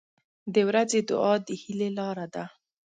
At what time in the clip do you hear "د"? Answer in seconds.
0.53-0.55, 1.45-1.47